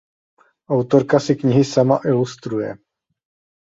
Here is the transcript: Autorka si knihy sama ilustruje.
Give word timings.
Autorka 0.77 1.19
si 1.25 1.37
knihy 1.39 1.63
sama 1.73 1.95
ilustruje. 2.09 2.71